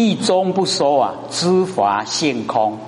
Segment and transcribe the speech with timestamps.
[0.00, 2.78] 一中不说啊，知法性空。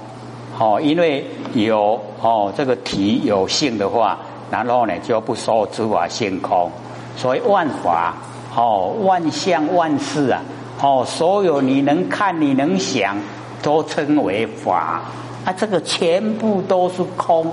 [0.58, 4.18] 哦，因为有哦这个体有性的话，
[4.50, 6.70] 然后呢就不说知法性空。
[7.18, 8.14] 所以万法
[8.56, 10.40] 哦，万象万事啊，
[10.80, 13.14] 哦，所有你能看你能想，
[13.62, 15.02] 都称为法。
[15.44, 17.52] 啊，这个全部都是空，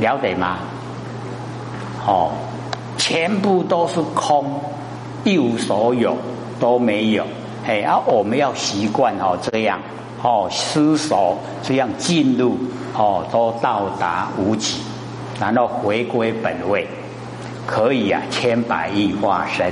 [0.00, 0.58] 了解吗？
[2.04, 2.32] 哦，
[2.96, 4.44] 全部都是空，
[5.22, 6.16] 一无所有，
[6.58, 7.24] 都没有。
[7.68, 9.78] 哎，啊我们要习惯哦这样
[10.22, 12.56] 哦思索，这样进入
[12.94, 14.80] 哦都到达无极，
[15.38, 16.88] 然后回归本位，
[17.66, 19.70] 可以啊千百亿化身。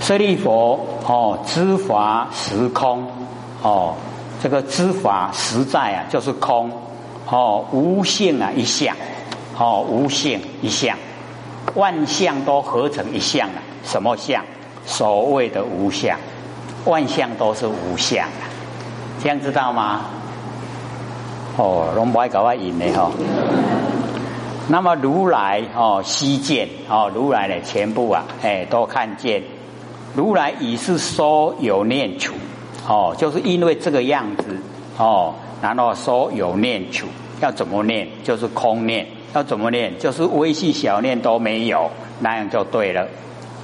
[0.00, 3.06] 舍利佛哦知法实空
[3.62, 3.94] 哦。
[4.42, 6.70] 这个知法实在啊，就是空，
[7.28, 8.96] 哦，无性啊，一相，
[9.58, 10.96] 哦，无性一相，
[11.74, 13.60] 万象都合成一相啊。
[13.84, 14.42] 什么相？
[14.88, 16.18] 所谓的无相，
[16.86, 18.48] 万象都是无相啊，
[19.22, 20.00] 这样知道吗？
[21.58, 23.10] 哦，龙不爱搞外引的哈。
[24.68, 29.42] 那么如来哦，悉见哦，如来的全部啊，哎，都看见，
[30.16, 32.32] 如来已是说有念处。
[32.88, 34.44] 哦，就是因为这个样子
[34.96, 37.06] 哦，然后说有念处，
[37.42, 38.08] 要怎么念？
[38.24, 39.98] 就是空念，要怎么念？
[39.98, 41.90] 就是微细小念都没有，
[42.20, 43.06] 那样就对了。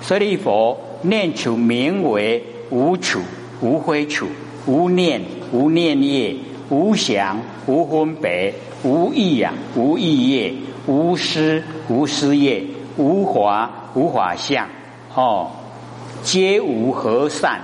[0.02, 3.20] 舍利佛念处名为无处、
[3.60, 4.26] 无非处、
[4.66, 5.20] 无念、
[5.52, 6.34] 无念业、
[6.70, 10.54] 无想、无分别、无意呀、无意业、
[10.86, 12.64] 无思、无思业、
[12.96, 14.66] 无华、无法相，
[15.14, 15.50] 哦，
[16.22, 17.60] 皆无和善。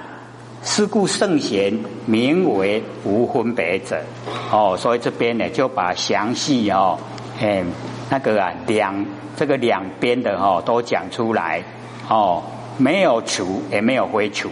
[0.62, 1.72] 是故圣贤
[2.04, 3.98] 名为无分别者，
[4.52, 6.98] 哦，所以这边呢就把详细哦，
[7.40, 7.64] 哎，
[8.10, 9.02] 那个啊两
[9.34, 11.62] 这个两边的哦都讲出来，
[12.10, 12.42] 哦，
[12.80, 14.48] 没有除也没有非除，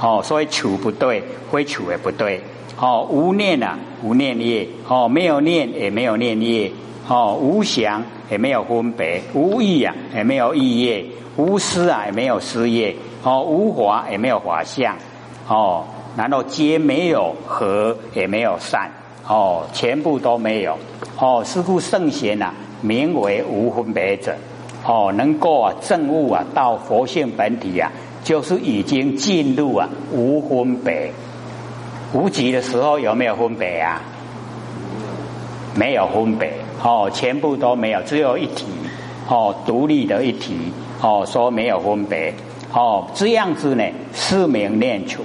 [0.00, 2.42] 哦，所以除不对，非除也不对，
[2.76, 6.70] 哦，无念啊无念业，哦，没有念也没有念业，
[7.06, 11.04] 哦，无想也没有分别，无意啊也没有意业，
[11.36, 14.96] 无思啊也没有思业，哦，无华也没有华相。
[15.46, 15.84] 哦，
[16.16, 18.90] 然后皆没有和，也没有善，
[19.26, 20.76] 哦，全部都没有。
[21.18, 24.36] 哦，是故圣贤呐，名为无分别者。
[24.84, 27.90] 哦，能够啊证悟啊到佛性本体啊，
[28.24, 31.12] 就是已经进入啊无分别。
[32.14, 34.00] 无极的时候有没有分别啊？
[35.74, 36.52] 没有分别。
[36.82, 38.66] 哦，全部都没有，只有一体。
[39.28, 40.54] 哦，独立的一体。
[41.02, 42.32] 哦，说没有分别。
[42.72, 43.84] 哦，这样子呢，
[44.14, 45.22] 是名念处。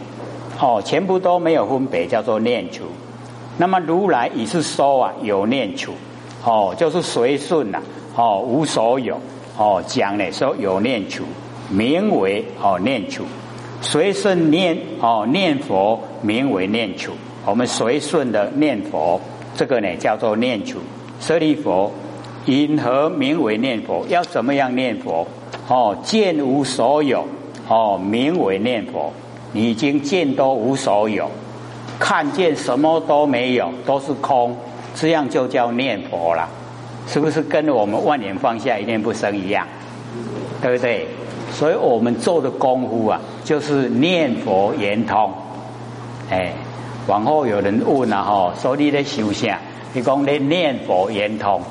[0.60, 2.84] 哦，全部都没有分别，叫做念处。
[3.58, 5.94] 那么如来已是说啊，有念处，
[6.44, 7.80] 哦，就是随顺呐，
[8.16, 9.20] 哦，无所有，
[9.58, 11.24] 哦，讲呢说有念处，
[11.70, 13.24] 名为哦念处，
[13.82, 17.12] 随顺念哦念佛，名为念处。
[17.46, 19.20] 我们随顺的念佛，
[19.56, 20.80] 这个呢叫做念处。
[21.20, 21.92] 舍利佛，
[22.46, 24.06] 因何名为念佛？
[24.10, 25.28] 要怎么样念佛？
[25.68, 27.26] 哦，见无所有，
[27.68, 29.14] 哦，名为念佛。
[29.54, 31.30] 已经见都无所有，
[32.00, 34.58] 看见什么都没有，都是空，
[34.96, 36.50] 这样就叫念佛了，
[37.08, 39.68] 是不是跟我们万年放下一念不生一样？
[40.62, 41.08] 对不对？
[41.52, 45.32] 所以我们做的功夫啊，就是念佛圆通。
[46.30, 46.54] 哎，
[47.08, 49.56] 往后有人问了哈，说你在修行，
[49.94, 51.62] 你讲你念佛圆通，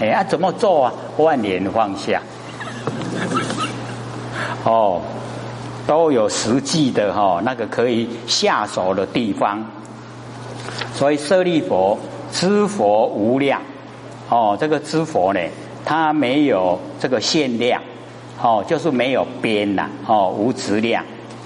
[0.00, 0.92] 哎啊，怎么做啊？
[1.16, 2.20] 万年放下。
[4.64, 5.00] 哦。
[5.86, 9.64] 都有实际的哈，那个可以下手的地方。
[10.92, 11.98] 所以舍利佛
[12.30, 13.62] 知佛无量
[14.28, 15.40] 哦，这个知佛呢，
[15.84, 17.80] 它没有这个限量
[18.42, 21.04] 哦，就是没有边呐哦，无质量，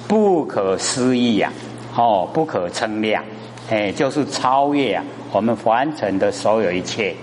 [0.08, 1.52] 不可思议呀
[1.96, 3.24] 哦，不可称量，
[3.70, 7.14] 哎，就是超越啊我们凡尘的所有一切，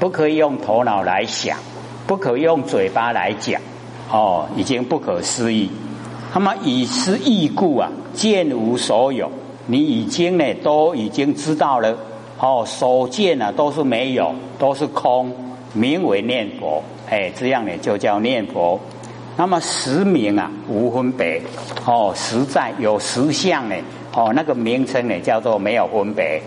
[0.00, 1.56] 不可以用头脑来想，
[2.06, 3.60] 不可用嘴巴来讲
[4.10, 5.70] 哦，已经不可思议。
[6.34, 9.30] 那么以是异故啊，见无所有，
[9.66, 11.96] 你已经呢都已经知道了
[12.38, 15.32] 哦，所见啊都是没有，都是空，
[15.72, 18.78] 名为念佛，哎，这样呢就叫念佛。
[19.38, 21.40] 那么实名啊无分别，
[21.86, 23.74] 哦，实在有实相呢，
[24.14, 26.40] 哦，那个名称呢叫做没有分别，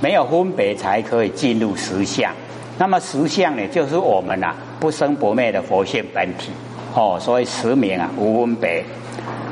[0.00, 2.32] 没有分别才可以进入实相。
[2.78, 6.50] 那么实相呢就是我们呐不生不灭的佛性本体，
[6.94, 8.84] 哦，所以实名啊无分别。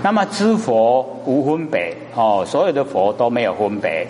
[0.02, 4.06] 那么知佛无分别哦，所有的佛都没有分别。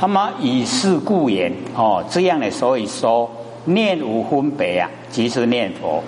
[0.00, 3.28] 那么以是故言哦，这样的所以说
[3.64, 6.02] 念无分别啊，即是念佛。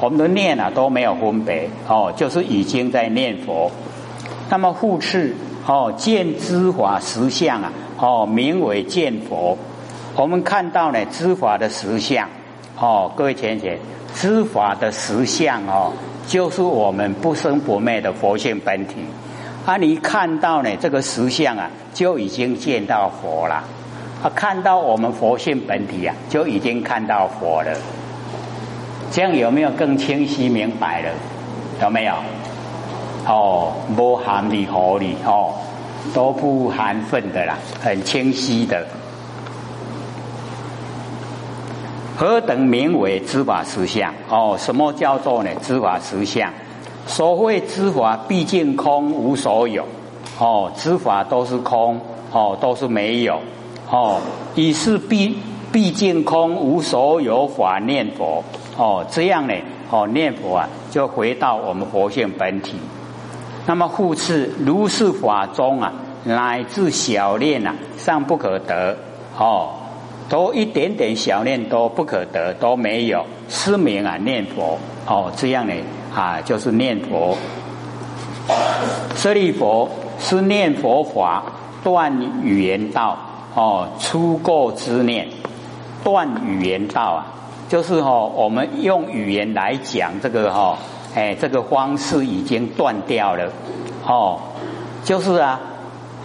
[0.00, 3.70] 我们的念啊都没有分别哦，就是已经在念佛。
[4.50, 5.34] 那么复次
[5.66, 9.56] 哦，见知法实相啊，哦，名为见佛。
[10.16, 12.28] 我们看到呢，知法的实相
[12.78, 13.78] 哦，各位浅浅，
[14.14, 15.92] 知法的实相哦，
[16.26, 18.96] 就是我们不生不灭的佛性本体。
[19.66, 23.56] 啊，你看到呢这个实相啊，就已经见到佛了。
[24.22, 27.76] 啊，看到我们佛性本体啊，就已经看到佛了。
[29.10, 31.10] 这样有没有更清晰明白了？
[31.82, 32.14] 有没有？
[33.26, 35.52] 哦，不含理合理哦，
[36.14, 38.86] 都不含分的啦，很清晰的。
[42.16, 44.14] 何等名为知法实相？
[44.28, 45.50] 哦，什么叫做呢？
[45.60, 46.48] 知法实相？
[47.06, 49.84] 所谓知法，毕竟空无所有。
[50.38, 52.00] 哦，知法都是空，
[52.32, 53.40] 哦，都是没有。
[53.90, 54.20] 哦，
[54.54, 55.38] 以是毕
[55.72, 58.42] 毕竟空无所有法念佛。
[58.76, 59.54] 哦，这样呢？
[59.90, 62.76] 哦，念佛啊，就回到我们佛性本体。
[63.66, 65.92] 那么复次，如是法中啊，
[66.24, 68.96] 乃至小念啊，尚不可得。
[69.38, 69.70] 哦，
[70.28, 73.24] 都一点点小念都不可得，都没有。
[73.48, 74.76] 失明啊，念佛。
[75.06, 75.72] 哦，这样呢？
[76.16, 77.36] 啊，就是念佛。
[79.14, 81.42] 舍利佛是念佛法
[81.84, 82.10] 断
[82.42, 83.18] 语言道。
[83.54, 85.28] 哦，出过之念，
[86.04, 87.26] 断语言道啊。
[87.68, 90.78] 就是哈，我们用语言来讲这个哈，
[91.14, 93.50] 哎，这个方式已经断掉了，
[94.06, 94.38] 哦，
[95.02, 95.58] 就是啊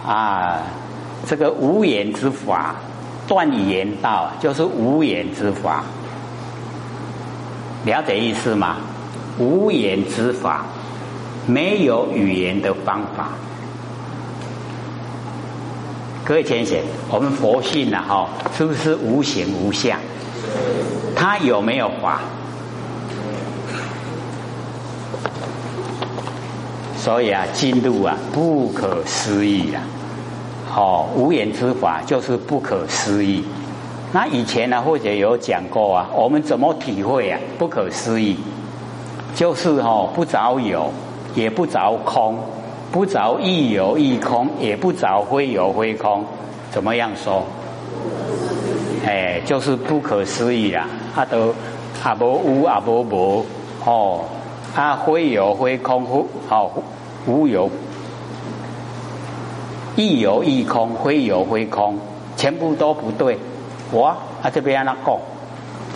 [0.06, 0.58] 啊，
[1.26, 2.76] 这个无言之法
[3.26, 5.82] 断语言道，就是无言之法，
[7.84, 8.76] 了解意思吗？
[9.42, 10.64] 无言之法，
[11.46, 13.30] 没有语言的方法。
[16.24, 19.98] 各位浅显，我们佛性呐，哈，是不是无形无相？
[21.16, 22.20] 他有没有法？
[26.96, 29.82] 所以啊，进入啊，不可思议啊！
[30.76, 33.44] 哦，无言之法就是不可思议。
[34.12, 37.40] 那以前呢，或者有讲过啊，我们怎么体会啊？
[37.58, 38.36] 不可思议，
[39.34, 40.92] 就是哦，不着有，
[41.34, 42.38] 也不着空，
[42.90, 46.24] 不着亦有亦空，也不着非有非空，
[46.70, 47.42] 怎么样说？
[49.06, 50.86] 哎，就是不可思议啊！
[51.16, 51.54] 阿，都
[52.02, 53.46] 啊无有啊无无
[53.84, 54.20] 哦，
[54.76, 56.70] 阿非有非空，无哦
[57.26, 57.70] 无有，
[59.96, 61.98] 亦有亦空，非有非空，
[62.36, 63.38] 全部都不对。
[63.90, 65.18] 我啊这边那讲，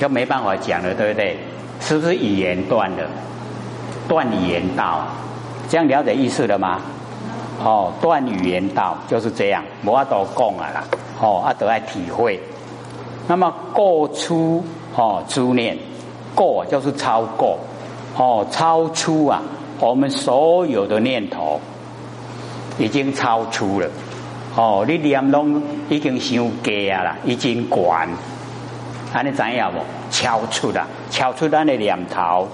[0.01, 1.39] 就没办法讲了，对不对？
[1.87, 3.09] 是不是语言断了？
[4.09, 5.07] 断语言道，
[5.69, 6.81] 这样了解意思了吗？
[7.63, 10.85] 哦，断语言道就是这样，无法多讲啊啦。
[11.21, 12.41] 哦，啊都爱体会。
[13.29, 14.65] 那么过出。
[14.99, 15.77] 哦，诸念
[16.35, 17.59] 过就是超过，
[18.17, 19.43] 哦，超出啊，
[19.79, 21.61] 我们所有的念头
[22.79, 23.87] 已经超出了，
[24.57, 28.09] 哦，你念拢已经伤低啊啦，已经管，
[29.13, 29.79] 安尼怎样不？
[30.11, 32.49] 超出啦，超出咱的念头，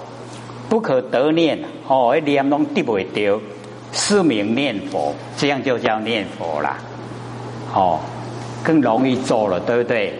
[0.69, 3.39] 不可得念，哦，一念拢得不掉，
[3.91, 6.77] 是名念佛，这样就叫念佛啦，
[7.73, 7.99] 哦，
[8.63, 10.13] 更容易做了，对不对？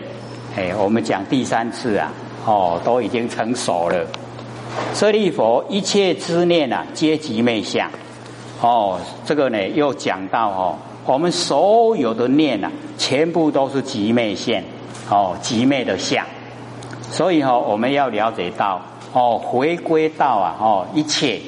[0.55, 2.11] 哎，我们讲第三次啊，
[2.45, 4.05] 哦，都已经成熟了。
[4.93, 7.89] 舍利佛，一切之念啊，皆即昧相。
[8.61, 14.61] 哦，这个呢，又讲到哦，我们所有的念啊，全部都是即昧相，
[15.13, 16.25] 哦，即昧的相。
[17.11, 18.81] 所以哈，我们要了解到，
[19.13, 21.39] 哦，回归到啊，哦，一切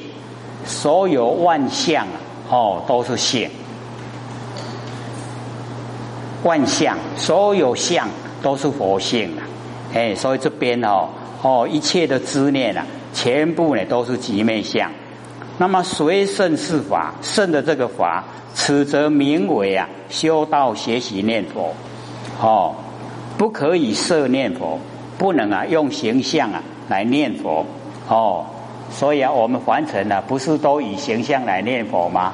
[0.64, 2.16] 所有万象啊，
[2.50, 3.50] 哦，都是性。
[6.44, 8.08] 万象，所有相。
[8.42, 9.42] 都是佛性啊，
[9.92, 11.08] 哎，所以这边哦
[11.42, 14.88] 哦，一切的执念啊，全部呢都是极昧相。
[15.58, 18.22] 那么随圣是法，圣的这个法，
[18.54, 21.74] 此则名为啊修道学习念佛，
[22.40, 22.76] 哦，
[23.38, 24.78] 不可以设念佛，
[25.18, 27.66] 不能啊用形象啊来念佛，
[28.08, 28.46] 哦，
[28.90, 32.32] 所以啊我们凡尘呢，不是都以形象来念佛吗？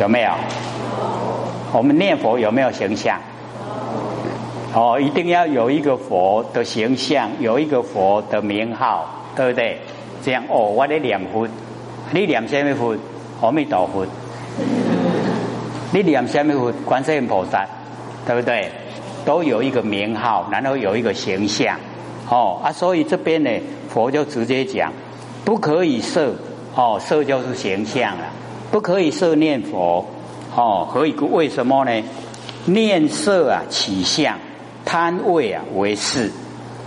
[0.00, 0.30] 有没有？
[1.72, 3.18] 我们念佛有没有形象？
[4.74, 9.06] 哦，一定要有一个佛的形象，有一个佛的名号，
[9.36, 9.78] 对不对？
[10.22, 11.46] 这样哦，我的念佛，
[12.10, 12.96] 你念什么佛？
[13.40, 14.06] 阿弥陀佛。
[15.94, 16.72] 你念什么佛？
[16.84, 17.64] 观世音菩萨，
[18.26, 18.68] 对不对？
[19.24, 21.78] 都有一个名号，然后有一个形象。
[22.28, 23.50] 哦啊，所以这边呢，
[23.88, 24.92] 佛就直接讲，
[25.44, 26.34] 不可以设，
[26.74, 28.24] 哦，设就是形象了。
[28.72, 30.04] 不可以设念佛，
[30.56, 32.02] 哦，何以故为什么呢？
[32.64, 34.36] 念色啊，起相
[34.84, 36.32] 贪位啊为事，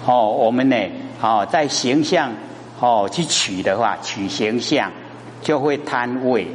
[0.06, 0.76] 哦，我们呢，
[1.22, 2.34] 哦，在形象
[2.82, 4.92] 哦去取的话，取形象
[5.42, 6.48] 就会贪位，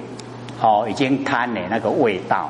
[0.63, 2.49] 哦，已经贪了那个味道，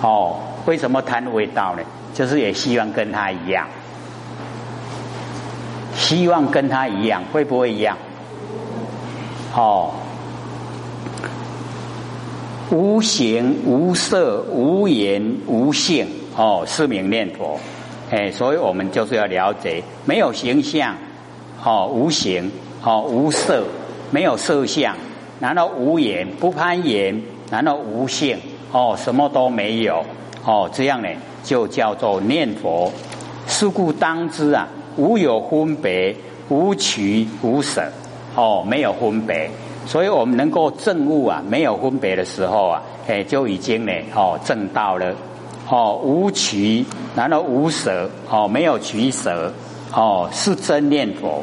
[0.00, 1.82] 哦，为什么贪味道呢？
[2.14, 3.68] 就是也希望跟他一样，
[5.94, 7.94] 希望跟他一样，会不会一样？
[9.54, 9.90] 哦，
[12.70, 17.60] 无形无色无言无性，哦，是名念佛。
[18.10, 20.94] 哎，所以我们就是要了解，没有形象，
[21.62, 22.50] 哦，无形，
[22.82, 23.64] 哦，无色，
[24.10, 24.96] 没有色相，
[25.38, 27.20] 难道无言不攀岩？
[27.50, 28.38] 难道无性？
[28.72, 30.04] 哦，什么都没有，
[30.44, 31.08] 哦，这样呢，
[31.44, 32.90] 就叫做念佛。
[33.46, 34.66] 是故当知啊，
[34.96, 36.14] 无有分别，
[36.48, 37.82] 无取无舍，
[38.34, 39.48] 哦，没有分别，
[39.86, 45.14] 所以我们能够证悟啊，没有分别的时候啊，哎，就已经呢，哦，证到了。
[45.68, 48.10] 哦，无取，难道无舍？
[48.30, 49.52] 哦，没有取舍，
[49.92, 51.42] 哦，是真念佛。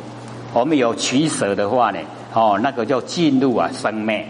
[0.53, 1.99] 我们有取舍的话呢，
[2.33, 4.25] 哦，那个就进入啊生灭。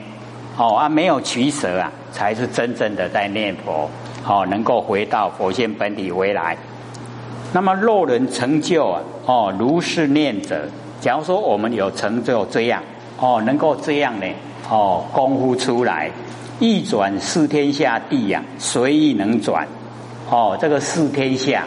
[0.57, 3.89] 哦啊，没有取舍啊，才是真正的在念佛。
[4.27, 6.55] 哦，能够回到佛性本体回来。
[7.51, 10.67] 那么若人成就啊，哦，如是念者，
[11.01, 12.81] 假如说我们有成就这样，
[13.19, 14.25] 哦，能够这样呢，
[14.69, 16.09] 哦，功夫出来，
[16.59, 19.67] 一转四天下地呀，随意能转。
[20.29, 21.63] 哦，这个四天下，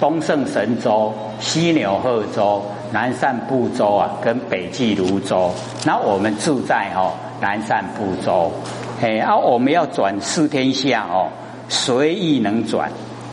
[0.00, 5.50] 东胜神州、西牛贺州、南赡部洲啊，跟北济泸州。
[5.84, 8.52] 那我们住在哦南赡部洲，
[9.00, 11.28] 哎，啊，我们要转四天下哦，
[11.68, 12.90] 随意能转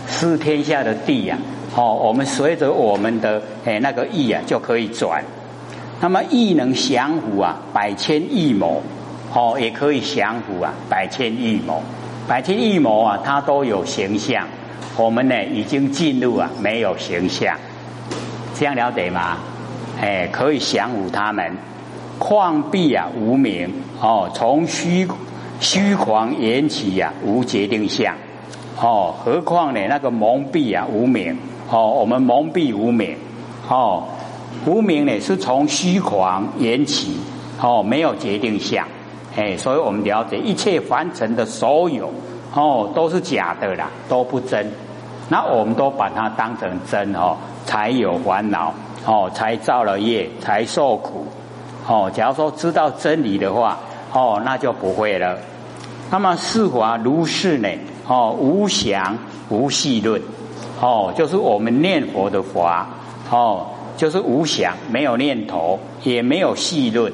[0.08, 1.38] 四天下的地呀，
[1.76, 5.24] 哦，我们随着我们的哎那个意啊就可以转。
[6.02, 8.84] 那么意能降伏啊，百千亿谋，
[9.34, 11.82] 哦，也可以降伏啊，百千亿谋，
[12.28, 14.46] 百千亿谋啊，它都有形象。
[14.98, 17.58] 我们呢已经进入啊没有形象，
[18.58, 19.38] 这样了解吗？
[20.02, 21.56] 哎，可以降服他们。
[22.18, 23.70] 旷壁啊无名。
[24.02, 25.06] 哦，从虚
[25.60, 28.16] 虚狂言起呀无决定相。
[28.82, 31.38] 哦，何况呢那个蒙蔽啊无名。
[31.70, 33.18] 哦，我们蒙蔽无名。
[33.68, 34.06] 哦，
[34.66, 37.18] 无名呢是从虚狂言起。
[37.62, 38.88] 哦，没有决定相。
[39.36, 42.10] 哎，所以我们了解一切凡尘的所有。
[42.54, 44.72] 哦都是假的啦，都不真。
[45.28, 47.36] 那我们都把它当成真哦，
[47.66, 48.74] 才有烦恼
[49.06, 51.28] 哦，才造了业，才受苦
[51.88, 52.10] 哦。
[52.14, 53.78] 假如说知道真理的话
[54.14, 55.38] 哦，那就不会了。
[56.10, 57.68] 那么四法如是呢
[58.08, 59.18] 哦，无想
[59.50, 60.22] 无细论
[60.80, 62.88] 哦，就是我们念佛的法
[63.30, 63.66] 哦，
[63.98, 67.12] 就是无想，没有念头，也没有细论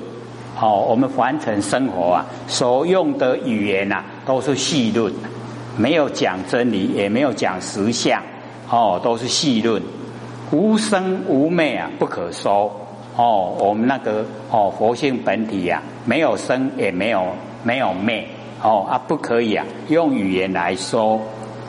[0.60, 0.86] 哦。
[0.89, 5.12] 我们凡尘生活啊，所用的语言呐，都是细论。
[5.77, 8.22] 没有讲真理，也没有讲实相，
[8.70, 9.81] 哦，都是细论，
[10.51, 12.72] 无生无灭啊，不可说。
[13.15, 17.25] 哦，我们那个哦，佛性本体呀，没有生，也没有
[17.63, 18.25] 没有灭，
[18.63, 21.20] 哦啊，不可以啊，用语言来说，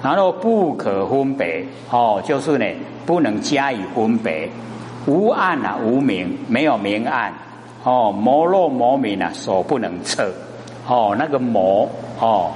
[0.02, 2.66] 然后不可分别，哦，就是呢，
[3.04, 4.48] 不能加以分别，
[5.06, 7.32] 无暗啊，无明，没有明暗，
[7.82, 10.32] 哦，魔若魔明啊，所不能测，
[10.86, 11.88] 哦，那个魔，
[12.20, 12.50] 哦。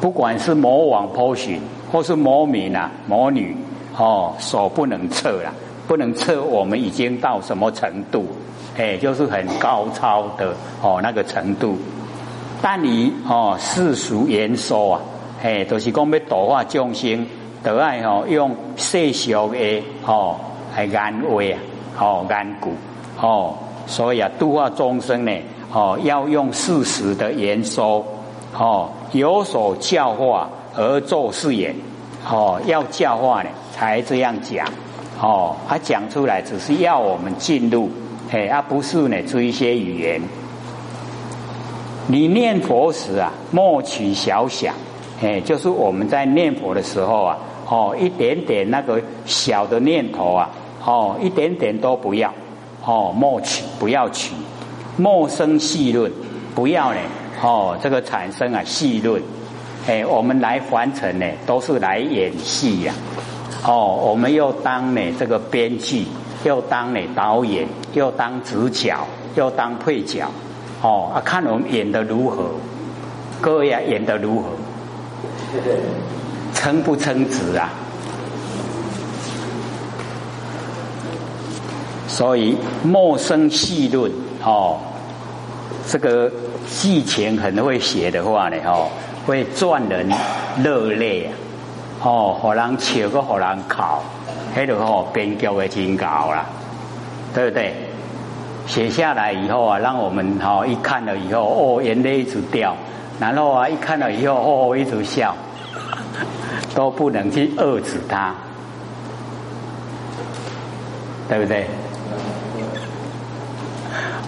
[0.00, 3.56] 不管是魔王波旬，或是魔明啊、魔女，
[3.98, 5.52] 哦，所不能测了，
[5.88, 8.26] 不能测我们已经到什么程度，
[8.76, 11.76] 哎，就是很高超的哦那个程度。
[12.62, 15.00] 但你哦世俗言说啊，
[15.42, 17.26] 哎，都是讲要度化众生，
[17.62, 20.36] 都爱哦用世俗的哦
[20.76, 21.60] 来安慰啊，
[21.98, 22.72] 哦安固
[23.20, 23.54] 哦，
[23.86, 25.32] 所以啊度化众生呢，
[25.72, 28.04] 哦要用事实的言说。
[28.56, 31.72] 哦，有所教化而做事也，
[32.28, 34.66] 哦，要教化呢才这样讲，
[35.20, 37.88] 哦，他讲出来只是要我们进入，
[38.32, 40.20] 哎，而不是呢追一些语言。
[42.08, 44.74] 你念佛时啊，莫取小想，
[45.22, 50.50] 哎，就是我们在念佛的时候啊，哦，一点点那个小的念头啊，
[50.84, 52.34] 哦，一点点都不要，
[52.84, 54.34] 哦，莫取，不要取，
[54.96, 56.10] 莫生细论，
[56.52, 56.98] 不要呢。
[57.40, 59.22] 哦，这个产生啊，细论，
[59.86, 62.92] 哎，我们来凡尘呢，都是来演戏呀。
[63.64, 66.06] 哦，我们又当呢这个编剧，
[66.44, 68.96] 又当呢导演，又当主角，
[69.34, 70.26] 又当配角。
[70.82, 72.50] 哦，啊，看我们演的如何，
[73.40, 74.50] 各位啊，演的如何，
[76.54, 77.70] 称不称职啊？
[82.06, 84.10] 所以陌生戏论
[84.44, 84.78] 哦，
[85.86, 86.30] 这个。
[86.68, 88.90] 戏前很会写的话呢，哦，
[89.24, 90.06] 会赚人
[90.62, 91.32] 热泪啊，
[92.02, 94.02] 哦，好人笑个好人考，
[94.56, 96.44] 迄个吼编剧的真高啦，
[97.34, 97.74] 对不对？
[98.66, 102.76] 写下来以后啊，让我们哈一看了以后，哦，眼泪一直掉，
[103.18, 105.34] 然后啊，一看了以后，哦，一直笑，
[106.74, 108.34] 都不能去遏制它，
[111.28, 111.66] 对不对？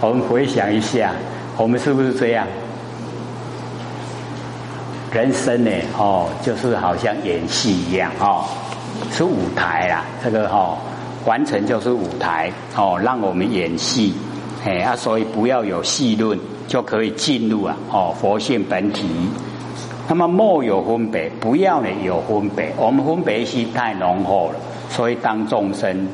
[0.01, 1.13] 我们回想一下，
[1.59, 2.47] 我们是不是这样？
[5.13, 8.45] 人生呢，哦，就是好像演戏一样，哦，
[9.11, 10.79] 是舞台啦，这个哈，
[11.27, 14.15] 完成就是舞台，哦，让我们演戏。
[14.65, 16.39] 哎啊，所以不要有戏论，
[16.69, 19.09] 就可以进入啊哦佛性本体。
[20.07, 22.73] 那么莫有分别，不要呢有分别。
[22.77, 24.57] 我们分别心太浓厚了，
[24.91, 26.07] 所以当众生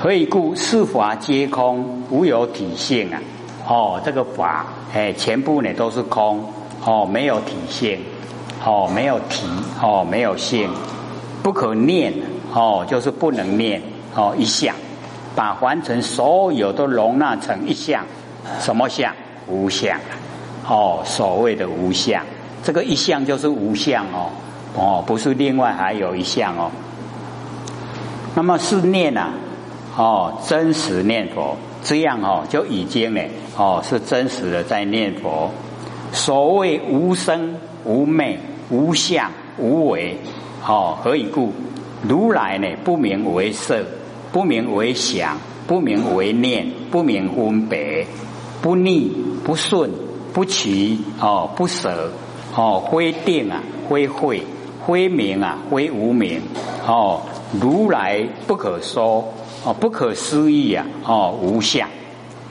[0.00, 0.54] 何以故？
[0.54, 3.20] 四法皆空，无有体性啊！
[3.68, 6.44] 哦，这个法哎，全部呢都是空
[6.84, 7.98] 哦，没有体性
[8.64, 9.46] 哦，没有提
[9.82, 10.70] 哦，没有性，
[11.42, 12.12] 不可念
[12.52, 13.82] 哦，就是不能念
[14.14, 14.74] 哦，一相。
[15.36, 18.04] 把凡尘所有都容纳成一相，
[18.60, 19.12] 什么相？
[19.48, 19.98] 无相。
[20.66, 22.24] 哦，所谓的无相，
[22.62, 24.30] 这个一相就是无相哦，
[24.74, 26.70] 哦，不是另外还有一相哦。
[28.34, 29.30] 那么是念啊，
[29.96, 33.20] 哦，真实念佛，这样哦就已经呢，
[33.58, 35.50] 哦是真实的在念佛。
[36.12, 38.38] 所谓无生无昧
[38.74, 40.18] 无相无为，
[40.66, 41.52] 哦，何以故？
[42.08, 43.84] 如来呢不名为色。
[44.32, 45.38] 不名为想，
[45.68, 48.04] 不名为念，不名分别，
[48.60, 49.12] 不逆
[49.44, 49.92] 不顺，
[50.32, 52.10] 不取哦，不舍
[52.56, 54.42] 哦，非定啊，非慧，
[54.84, 56.42] 非明啊，非无明
[56.84, 57.20] 哦，
[57.60, 59.32] 如来不可说
[59.64, 61.88] 哦，不可思议啊哦，无相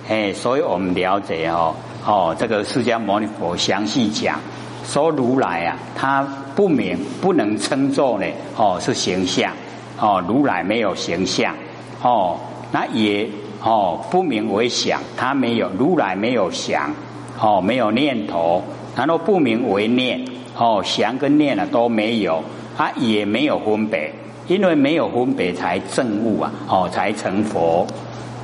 [0.07, 1.75] 哎，所以我们了解哦
[2.05, 4.39] 哦，这个释迦牟尼佛详细讲
[4.85, 8.25] 说如来啊，他不明不能称作呢
[8.55, 9.51] 哦是形象
[9.99, 11.55] 哦，如来没有形象。
[12.01, 12.37] 哦，
[12.71, 13.25] 那也
[13.63, 16.93] 哦，不明为想，他没有如来没有想，
[17.39, 18.61] 哦，没有念头，
[18.93, 20.19] 然后不明为念，
[20.57, 22.43] 哦，想跟念啊都没有，
[22.77, 24.13] 他也没有分别，
[24.47, 27.87] 因为没有分别才证悟啊，哦，才成佛。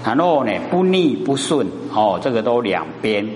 [0.05, 3.27] 然后呢，不逆不顺，哦，这个都两边，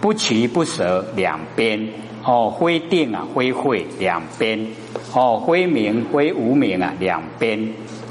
[0.00, 1.88] 不取不舍两边，
[2.24, 4.66] 哦，非定啊，非慧两边，
[5.14, 7.68] 哦，非明非无明啊两边。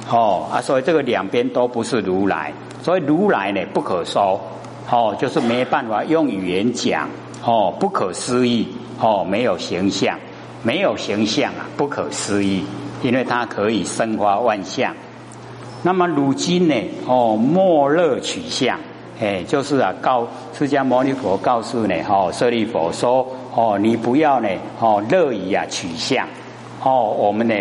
[0.10, 4.42] 哦啊，所以这个两边都不是如来，所以如来呢不可说，
[4.90, 7.08] 哦，就是没办法用语言讲，
[7.46, 8.68] 哦，不可思议，
[9.00, 10.20] 哦，没有形象，
[10.64, 12.66] 没有形象啊，不可思议，
[13.04, 14.94] 因为它可以生花万象。
[15.84, 16.76] 那么如今呢，
[17.08, 18.78] 哦，莫乐取相，
[19.22, 26.28] 哎，就是啊，告释迦牟尼佛告诉呢，哦，舍利佛说，哦，你不要呢，哦，乐于啊取相，
[26.84, 27.56] 哦，我们呢。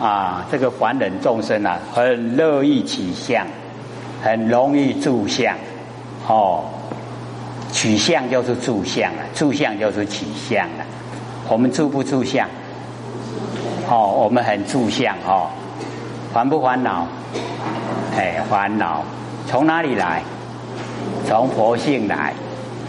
[0.00, 3.46] 啊，这个凡人众生啊，很乐意取相，
[4.20, 5.54] 很容易住相，
[6.26, 6.64] 哦，
[7.70, 10.82] 取相就是住相啊，住相就是取相啊。
[11.48, 12.48] 我们住不住相？
[13.88, 15.46] 哦，我们很住相哦，
[16.32, 17.06] 烦不烦恼？
[18.16, 19.04] 哎，烦恼
[19.46, 20.22] 从哪里来？
[21.28, 22.34] 从佛性来，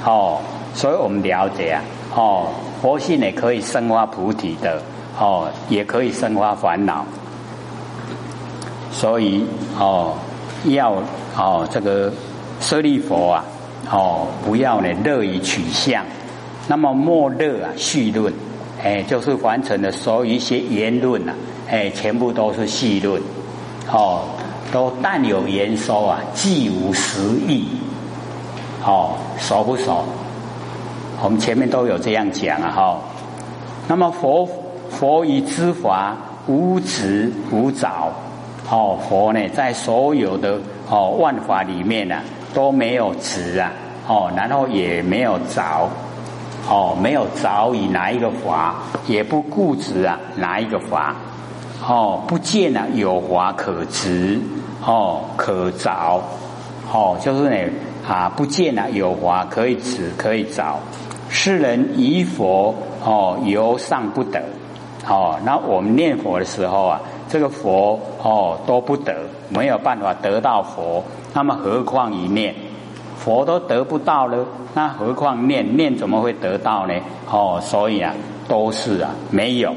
[0.03, 0.39] 哦，
[0.73, 1.83] 所以我们了解啊，
[2.15, 2.47] 哦，
[2.81, 4.81] 佛性也可以生发菩提的。
[5.19, 7.05] 哦，也可以生发烦恼，
[8.91, 9.45] 所以
[9.79, 10.15] 哦，
[10.65, 10.95] 要
[11.37, 12.11] 哦这个
[12.59, 13.45] 舍利佛啊，
[13.91, 16.03] 哦不要呢乐于取相，
[16.67, 18.33] 那么莫乐啊序论，
[18.83, 21.33] 哎就是完成的所有一些言论呐，
[21.69, 23.21] 哎全部都是序论，
[23.91, 24.23] 哦
[24.71, 27.67] 都但有言说啊，既无实义，
[28.83, 30.03] 哦熟不熟？
[31.23, 32.99] 我们前面都有这样讲啊哈，
[33.87, 34.47] 那么佛。
[34.89, 38.13] 佛以知法无执无着，
[38.69, 42.17] 哦，佛呢在所有的哦万法里面呢
[42.53, 43.71] 都没有执啊，
[44.07, 45.89] 哦，然后也没有着，
[46.69, 48.75] 哦，没有着以哪一个法，
[49.07, 51.15] 也不固执啊哪一个法，
[51.87, 54.39] 哦，不见啊有法可执，
[54.85, 56.21] 哦，可着，
[56.91, 57.73] 哦，就是呢
[58.07, 60.77] 啊不见啊有法可以执可以着，
[61.33, 64.39] 世人疑佛哦由上不得。
[65.09, 69.13] 哦，那我们念佛的时候啊，这个佛哦都不得，
[69.49, 72.53] 没有办法得到佛，那么何况一念，
[73.17, 76.93] 佛都得不到了，那何况念念怎么会得到呢？
[77.29, 78.13] 哦，所以啊，
[78.47, 79.75] 都是啊没有。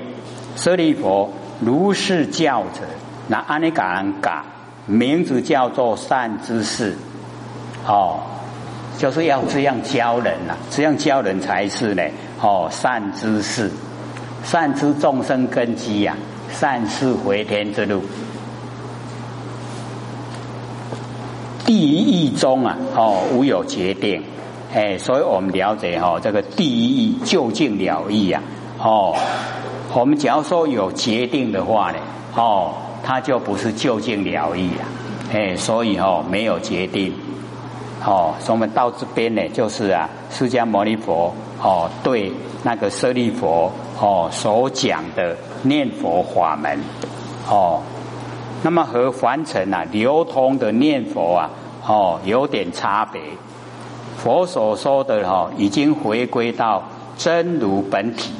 [0.57, 2.83] 舍利佛如是教者，
[3.29, 4.45] 那阿尼嘎人嘎，
[4.85, 6.95] 名字叫做善知识，
[7.87, 8.21] 哦，
[8.99, 12.03] 就是要这样教人呐，这样教人才是呢，
[12.41, 13.71] 哦，善知识。
[14.45, 16.17] 善知众生根基呀，
[16.51, 18.01] 善是回天之路。
[21.65, 24.23] 第一义中啊，哦，无有决定，
[24.73, 28.41] 哎，所以我们了解哈，这个第一义究竟了义呀，
[28.79, 29.17] 哦，
[29.93, 31.99] 我们假如说有决定的话呢，
[32.37, 34.87] 哦，它就不是究竟了义啊，
[35.35, 37.13] 哎，所以哦，没有决定，
[38.07, 46.79] 哦，所以我们到这边呢，就是啊，释迦牟尼佛哦，对那个舍利佛哦所讲的念佛法门，
[47.51, 47.83] 哦。
[48.63, 51.51] 那么和凡尘啊流通的念佛啊，
[51.85, 53.21] 哦，有点差别。
[54.17, 56.83] 佛所说的哈，已经回归到
[57.19, 58.33] 真如本体，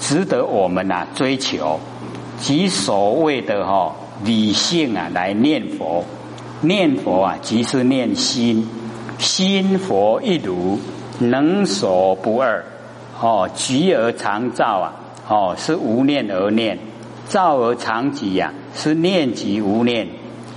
[0.00, 1.78] 值得我们啊追求。
[2.38, 6.04] 即所谓的哈理性啊来念佛，
[6.60, 8.68] 念佛啊即是念心，
[9.18, 10.78] 心佛一如，
[11.18, 12.64] 能所不二。
[13.20, 14.92] 哦，局而常照啊，
[15.28, 16.78] 哦是无念而念。
[17.28, 20.06] 照而常寂呀，是念即无念，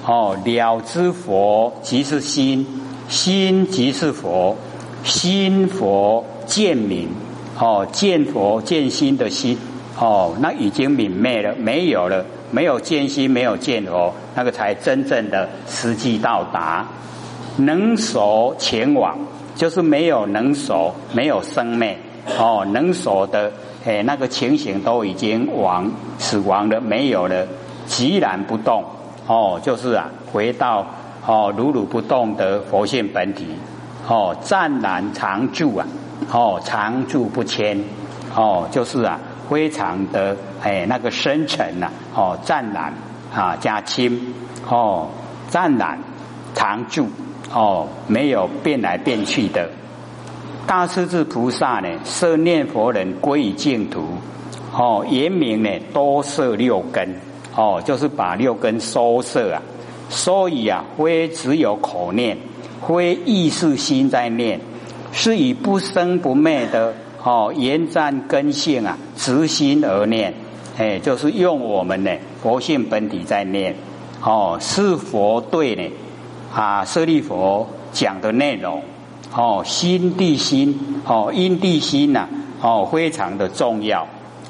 [0.06, 2.68] 哦，了知佛即是心，
[3.08, 4.56] 心即是佛，
[5.04, 7.10] 心佛见明，
[7.58, 9.58] 哦，见佛见心的心，
[9.98, 16.86] 哦，那已经泯灭了，没有了，没有见心，没有见佛，那个才真正的实际到达，
[17.60, 19.18] 能守前往，
[19.56, 21.98] 就是没有能守，没有生灭，
[22.38, 23.52] 哦，能守的。
[23.86, 27.48] 哎，那个情形都已经亡死亡了，没有了，
[27.88, 28.84] 寂然不动。
[29.26, 30.86] 哦，就是啊，回到
[31.26, 33.48] 哦如如不动的佛性本体。
[34.08, 35.88] 哦，湛然常住啊，
[36.32, 37.82] 哦常住不迁。
[38.36, 39.18] 哦，就是啊，
[39.50, 41.90] 非常的哎那个深沉呐。
[42.14, 42.94] 哦，湛然
[43.34, 44.34] 啊加清。
[44.68, 45.08] 哦，
[45.50, 45.98] 湛然
[46.54, 47.08] 常住。
[47.54, 49.70] 哦，没有变来变去的。
[50.68, 54.06] 大势至菩萨呢，设念佛人归于净土，
[54.72, 57.16] 哦，言明呢多摄六根，
[57.56, 59.62] 哦，就是把六根收摄啊。
[60.10, 62.38] 所以啊，非只有口念，
[62.88, 64.60] 非意识心在念，
[65.12, 70.34] 是以不生不灭的哦，延展根性啊，直心而念，
[70.78, 73.76] 哎，就是用我们呢佛性本体在念，
[74.24, 75.84] 哦，是佛对呢
[76.54, 78.82] 啊，舍利佛讲的内容。
[79.32, 82.28] 哦，心地心，哦，因地心呐，
[82.62, 84.08] 哦，非常的重要。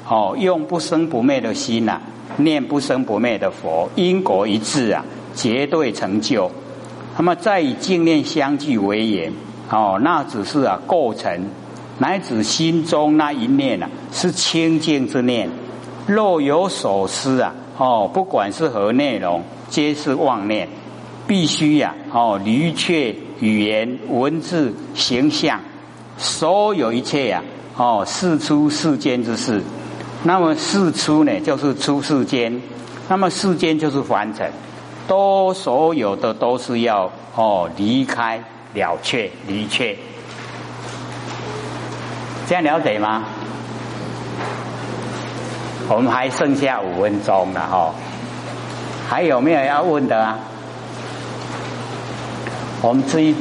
[0.08, 2.00] 哦，用不生不灭的心呐，
[2.38, 6.50] 念不生不灭的佛，因果一致啊，绝对成就。
[7.18, 9.30] 那么再以净念相继为言，
[9.70, 11.38] 哦，那只是啊构成，
[11.98, 15.50] 乃至心中那一念啊，是清净之念。
[16.06, 20.66] 若有所思啊，哦，不管是何内容，皆是妄念，
[21.30, 23.14] 必须呀，哦，离却。
[23.38, 25.60] 语言、文字、形象，
[26.18, 27.42] 所有一切呀，
[27.76, 29.62] 哦，事出世间之事。
[30.24, 32.60] 那么事出呢，就是出世间；
[33.08, 34.50] 那么世间就是凡尘，
[35.06, 38.42] 都所有的都是要哦离开
[38.74, 39.96] 了却离却。
[42.48, 43.22] 这样了解吗？
[45.88, 47.94] 我们还剩下五分钟了哈，
[49.08, 50.38] 还有没有要问的啊？
[52.82, 53.34] 我们这一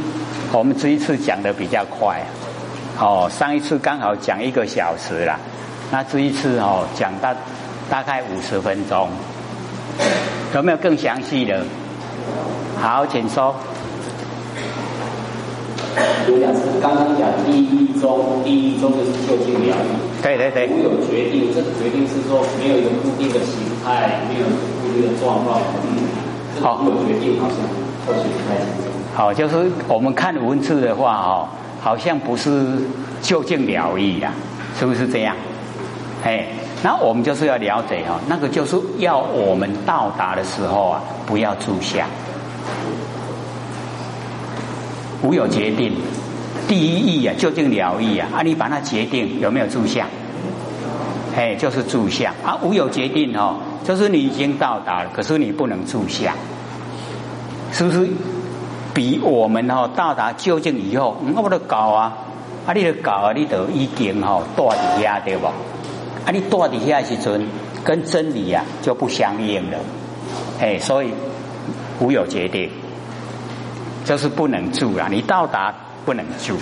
[0.52, 2.22] 我们这一次讲的比较快，
[3.00, 5.40] 哦，上一次刚好讲一个小时了，
[5.92, 7.34] 那这一次哦讲到
[7.90, 9.08] 大概五十分钟，
[10.54, 11.64] 有没有更详细的？
[12.82, 13.56] 好，请说。
[16.28, 20.22] 有两次刚刚讲第一中，第一中就是就近疗愈。
[20.22, 20.68] 对对对。
[20.68, 24.46] 没有决定，这个决定是说没有一个固定的形态，没有
[24.82, 25.62] 固定的状况。
[26.62, 26.84] 好。
[26.84, 27.58] 有决定好像
[28.06, 28.89] 或许不太清楚。
[29.20, 31.46] 好，就是我们看文字的话，哦，
[31.82, 32.78] 好像不是
[33.22, 34.32] 就近了义呀，
[34.80, 35.36] 是不是这样？
[36.24, 36.48] 哎，
[36.82, 42.08] 那我们就是要了解哦，那个就是要我们到达的时候啊，不要住相，
[45.22, 45.92] 无有决定。
[46.70, 50.08] 第一义啊，就近了义啊，啊，你把它决定有没有住相？
[51.36, 56.34] 哎，就是住相啊，无有决定哦，就是你已经到达了，可是你不能住相，
[57.74, 58.08] 是不是？
[58.94, 62.18] 比我们吼到达究竟以后，我都搞啊，
[62.66, 64.64] 啊，你都搞啊，你都已经吼在
[64.96, 65.48] 底下对不？
[65.48, 67.48] 啊，你断底下时阵
[67.84, 69.78] 跟真理呀就不相应了，
[70.60, 71.14] 哎，所以
[72.00, 72.70] 无有决定，
[74.06, 75.08] 就是不能住啊。
[75.10, 75.74] 你到达
[76.06, 76.58] 不能住，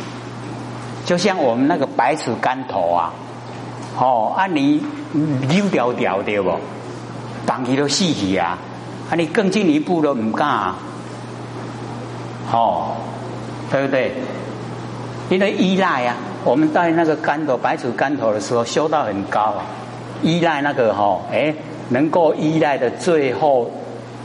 [1.05, 3.13] 就像我们那个百尺竿头啊，
[3.97, 4.81] 哦，啊你
[5.49, 6.51] 溜掉掉对不？
[7.45, 8.57] 绑起都死去啊，
[9.09, 10.73] 啊你更进一步都唔敢。
[12.51, 12.95] 哦，
[13.71, 14.13] 对不对？
[15.29, 19.65] 因为依赖呀，我们在那个竿头、白纸竿头的时候，修到很高啊。
[20.23, 21.53] 依赖那个哈，哎，
[21.89, 23.69] 能够依赖的最后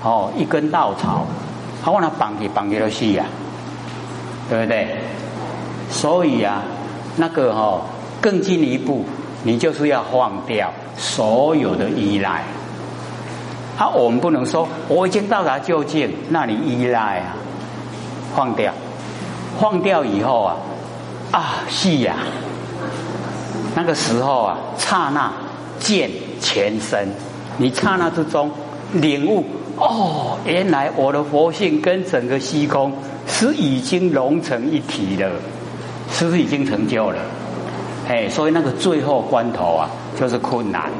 [0.02, 1.26] 哦一根稻草，
[1.84, 3.24] 啊，我那绑起绑起都去呀，
[4.48, 4.86] 对不对？
[5.90, 6.62] 所以啊，
[7.16, 7.82] 那个哈，
[8.20, 9.04] 更进一步，
[9.42, 12.44] 你就是要放掉所有的依赖。
[13.76, 17.34] 啊，我们不能说我已经到达究竟，那你依赖啊，
[18.34, 18.72] 放掉，
[19.58, 20.56] 放掉以后啊，
[21.30, 22.16] 啊，是呀，
[23.74, 25.32] 那个时候啊，刹那
[25.78, 27.08] 见全身，
[27.58, 28.50] 你刹那之中
[28.92, 29.44] 领悟，
[29.76, 32.92] 哦，原来我的佛性跟整个虚空
[33.26, 35.30] 是已经融成一体了，
[36.10, 37.18] 是不是已经成就了？
[38.08, 40.90] 哎，所以那个最后关头啊，就是困难，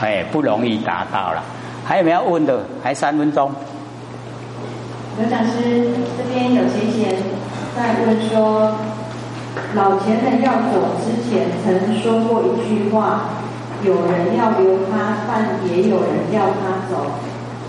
[0.00, 1.42] 哎，不容易达到了。
[1.84, 2.64] 还有没有问的？
[2.82, 3.50] 还三分钟。
[5.18, 7.14] 刘讲师，这边有贤贤
[7.76, 8.72] 在问说，
[9.74, 11.66] 老前人要走之前曾
[12.00, 13.28] 说过一句话：
[13.84, 15.30] 有人要留他，但
[15.68, 16.92] 也有人要他走。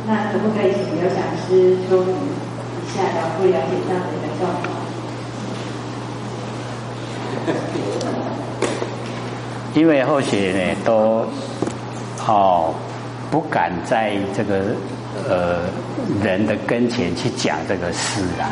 [0.08, 4.64] 那可不可以请刘讲师说明一下，了不了解这样的一个状况？
[9.76, 11.26] 因为后学呢都
[12.18, 12.74] 好。
[13.32, 14.76] 不敢在这个
[15.30, 15.62] 呃
[16.24, 18.50] 人的跟前去讲这个事啊，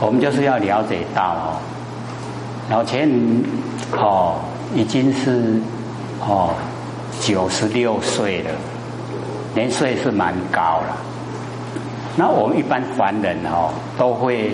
[0.00, 1.60] 我们就是要了解到哦，
[2.70, 3.08] 老钱
[3.92, 4.36] 哦
[4.74, 5.60] 已经是
[6.20, 6.54] 哦
[7.20, 8.50] 九十六岁了，
[9.54, 10.96] 年岁是蛮高了。
[12.16, 14.52] 那我们一般凡人哦都会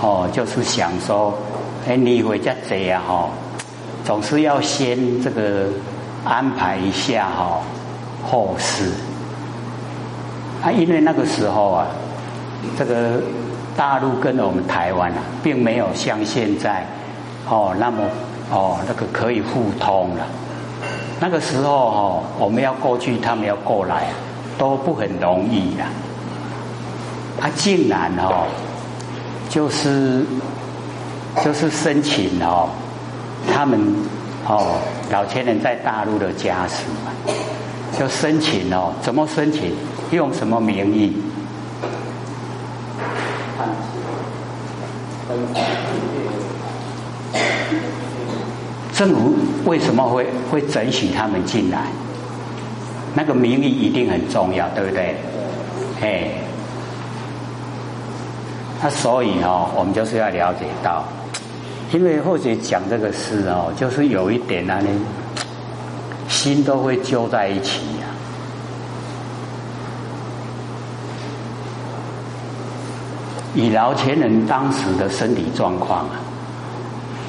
[0.00, 1.32] 哦就是想说，
[1.88, 3.28] 哎你回家这样哈，
[4.04, 5.66] 总是要先这个
[6.24, 7.60] 安排一下哈。
[8.24, 8.92] 后事
[10.62, 11.86] 啊，因为那个时候啊，
[12.78, 13.20] 这个
[13.76, 16.86] 大陆跟我们台湾啊，并没有像现在
[17.48, 17.98] 哦那么
[18.50, 20.24] 哦那个可以互通了。
[21.18, 24.06] 那个时候哦，我们要过去，他们要过来，
[24.56, 25.84] 都不很容易的。
[27.40, 28.46] 他竟然哦，
[29.48, 30.24] 就是
[31.44, 32.68] 就是申请哦，
[33.52, 33.80] 他们
[34.46, 34.78] 哦
[35.10, 36.84] 老前人在大陆的家属。
[37.98, 39.74] 就申请哦，怎么申请？
[40.16, 41.12] 用什么名义？
[48.94, 51.86] 政府为什么会会准许他们进来？
[53.14, 55.16] 那个名义一定很重要，对不对？
[56.00, 56.30] 哎，
[58.82, 61.04] 那所以哦，我们就是要了解到，
[61.92, 64.78] 因为或者讲这个事哦，就是有一点呢。
[66.28, 67.80] 心都会揪在一起
[73.54, 76.16] 以老前人当时的身体状况啊，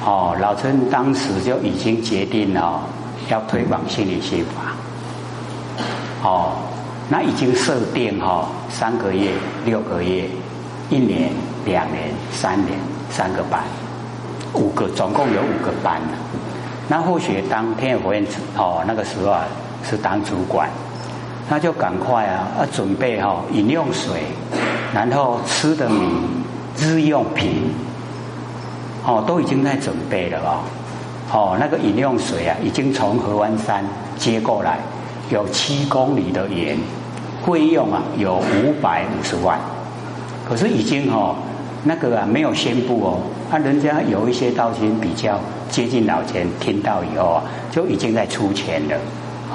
[0.06, 2.80] 哦，老陈当时就已经决定了
[3.28, 4.72] 要推广心理心法，
[6.26, 6.52] 哦，
[7.10, 9.32] 那已经设定哈三个月、
[9.66, 10.26] 六个月、
[10.88, 11.30] 一年、
[11.66, 12.78] 两年、三年
[13.10, 13.62] 三个班，
[14.54, 16.08] 五个，总共有五个班呢。
[16.88, 18.24] 那或许当天火院
[18.56, 19.44] 哦，那个时候啊
[19.82, 20.70] 是当主管，
[21.50, 24.22] 那就赶快啊要准备哈饮用水，
[24.94, 26.06] 然后吃的米、
[26.78, 27.64] 日用品，
[29.04, 30.60] 哦都已经在准备了哦。
[31.32, 33.84] 哦，那个饮用水啊，已经从河湾山
[34.16, 34.78] 接过来，
[35.30, 36.78] 有七公里的盐，
[37.44, 39.58] 费用啊有五百五十万，
[40.48, 41.34] 可是已经哦
[41.82, 43.18] 那个啊没有宣布哦，
[43.50, 45.38] 啊人家有一些道亲比较。
[45.70, 48.96] 接近老钱听到以后啊，就已经在出钱了，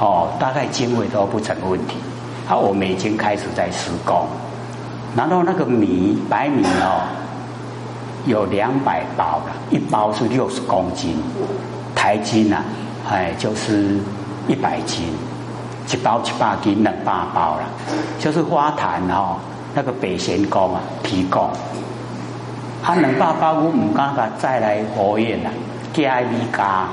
[0.02, 1.95] 哦，大概经费都不成问题。
[2.45, 4.28] 好，我们已经开始在施工。
[5.15, 7.01] 然后那个米白米哦，
[8.25, 11.17] 有两百包了，一包是六十公斤，
[11.95, 12.63] 台斤呐，
[13.09, 13.97] 哎，就是
[14.47, 15.07] 一百斤，
[15.91, 17.63] 一包七八斤两百包了，
[18.19, 19.37] 就是花坛哦，
[19.73, 21.49] 那个北贤宫啊提供，
[22.83, 25.49] 他两百包我唔敢甲再来火验啦。
[25.91, 26.87] 加米加，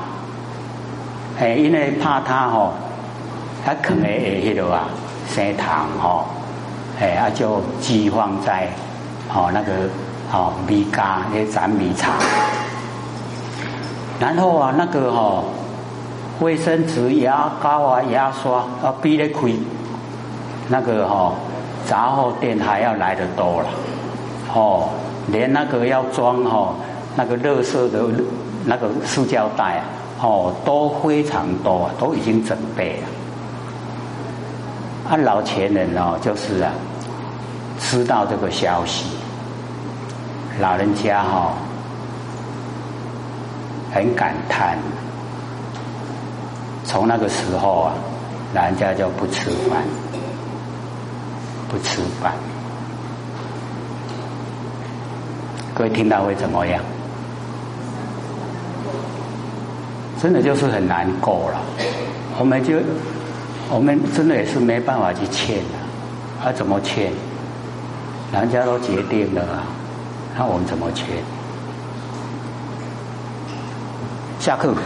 [1.38, 2.72] 哎，因为怕他哦，
[3.64, 4.84] 他可能会迄个啊
[5.28, 6.24] 生糖吼，
[7.00, 8.68] 哎，啊就寄放在
[9.32, 9.72] 哦那个
[10.32, 12.14] 哦米加那斩米厂，
[14.18, 15.44] 然后啊那个吼
[16.40, 19.52] 卫生纸、牙膏啊、牙刷啊，比得开
[20.68, 21.34] 那个吼
[21.86, 23.68] 杂货店还要来得多了，
[24.54, 24.88] 哦，
[25.28, 26.74] 连那个要装吼
[27.14, 28.00] 那个乐色的。
[28.68, 29.84] 那个塑胶袋啊，
[30.22, 33.06] 哦，都非常多，都已经准备了。
[35.10, 36.72] 啊，老前人哦，就是啊，
[37.88, 39.06] 知道这个消息，
[40.60, 41.52] 老人家哈
[43.94, 44.76] 很感叹。
[46.84, 47.94] 从那个时候啊，
[48.54, 49.82] 人家就不吃饭，
[51.68, 52.32] 不吃饭。
[55.72, 56.82] 各位听到会怎么样？
[60.20, 61.60] 真的就是很难过了。
[62.38, 62.78] 我们就
[63.70, 65.58] 我们真的也是没办法去劝
[66.40, 67.12] 他，他怎么劝？
[68.32, 69.62] 人家都结定了，
[70.36, 71.02] 那我们怎么结？
[74.38, 74.76] 下课。